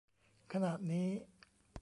[0.53, 1.07] ขณะนี้